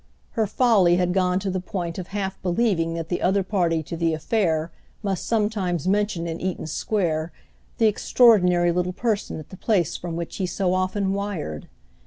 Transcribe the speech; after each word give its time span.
Her 0.31 0.47
folly 0.47 0.95
had 0.95 1.13
gone 1.13 1.39
to 1.41 1.51
the 1.51 1.59
point 1.59 1.99
of 1.99 2.07
half 2.07 2.41
believing 2.41 2.95
that 2.95 3.09
the 3.09 3.21
other 3.21 3.43
party 3.43 3.83
to 3.83 3.95
the 3.95 4.15
affair 4.15 4.71
must 5.03 5.27
sometimes 5.27 5.87
mention 5.87 6.25
in 6.25 6.41
Eaton 6.41 6.65
Square 6.65 7.31
the 7.77 7.85
extraordinary 7.85 8.71
little 8.71 8.93
person 8.93 9.37
at 9.37 9.49
the 9.49 9.57
place 9.57 9.95
from 9.97 10.15
which 10.15 10.37
he 10.37 10.47
so 10.47 10.73
often 10.73 11.13
wired. 11.13 11.67